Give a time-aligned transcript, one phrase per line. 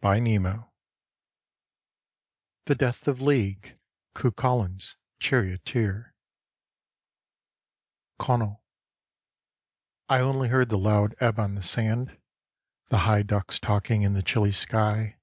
[0.00, 0.66] 123
[2.64, 3.78] THE DEATH OF LEAG,
[4.14, 6.14] CUCHULAIN'S CHARIOTEER
[8.18, 8.64] CONALL"
[10.08, 12.16] I ONLY heard the loud ebb on the sand,
[12.88, 15.18] The high ducks talking in the chilly sky.